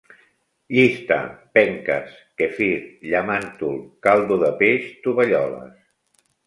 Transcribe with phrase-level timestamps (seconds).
[0.75, 1.17] Llista:
[1.57, 2.73] penques, quefir,
[3.13, 6.23] llamàntol, caldo de peix, tovalloles